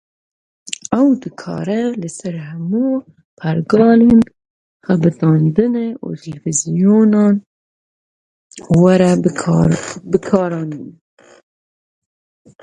[0.99, 2.85] Ew dikare li ser hemû
[3.39, 4.19] pergalên
[4.85, 7.33] xebitandinê û televizyonan
[8.79, 9.09] were
[10.13, 10.85] bikaranîn.